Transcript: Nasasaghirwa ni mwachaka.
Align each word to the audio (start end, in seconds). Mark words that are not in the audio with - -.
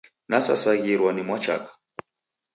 Nasasaghirwa 0.29 1.09
ni 1.13 1.21
mwachaka. 1.27 1.69